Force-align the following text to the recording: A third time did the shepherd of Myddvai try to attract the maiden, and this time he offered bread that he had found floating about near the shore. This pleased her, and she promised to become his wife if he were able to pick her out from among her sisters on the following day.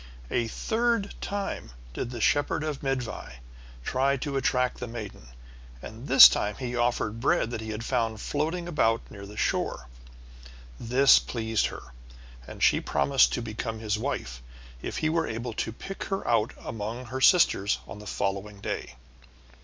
A 0.31 0.47
third 0.47 1.13
time 1.21 1.73
did 1.93 2.09
the 2.09 2.19
shepherd 2.21 2.63
of 2.63 2.81
Myddvai 2.81 3.35
try 3.83 4.17
to 4.17 4.35
attract 4.35 4.79
the 4.79 4.87
maiden, 4.87 5.27
and 5.79 6.07
this 6.07 6.27
time 6.27 6.55
he 6.55 6.75
offered 6.75 7.19
bread 7.19 7.51
that 7.51 7.61
he 7.61 7.69
had 7.69 7.85
found 7.85 8.19
floating 8.19 8.67
about 8.67 9.11
near 9.11 9.27
the 9.27 9.37
shore. 9.37 9.87
This 10.79 11.19
pleased 11.19 11.67
her, 11.67 11.93
and 12.47 12.63
she 12.63 12.81
promised 12.81 13.31
to 13.33 13.43
become 13.43 13.77
his 13.77 13.99
wife 13.99 14.41
if 14.81 14.97
he 14.97 15.07
were 15.09 15.27
able 15.27 15.53
to 15.53 15.71
pick 15.71 16.05
her 16.05 16.27
out 16.27 16.53
from 16.53 16.65
among 16.65 17.05
her 17.05 17.21
sisters 17.21 17.77
on 17.87 17.99
the 17.99 18.07
following 18.07 18.59
day. 18.59 18.95